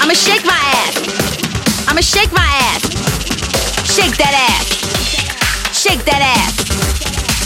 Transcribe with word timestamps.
I'ma 0.00 0.14
shake 0.14 0.44
my 0.44 0.54
ass. 0.54 0.96
I'ma 1.88 2.00
shake 2.00 2.32
my 2.32 2.46
ass. 2.68 2.82
Shake 3.94 4.16
that 4.16 4.34
ass. 4.50 4.68
Shake 5.72 6.04
that 6.04 6.22
ass. 6.36 6.54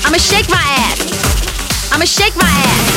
I'ma 0.05 0.19
shake 0.19 0.49
my 0.49 0.63
ass. 0.87 1.01
I'ma 1.93 2.05
shake 2.05 2.37
my 2.37 2.49
ass. 2.49 2.93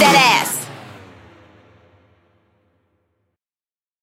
that 0.00 0.16
ass. 0.16 0.29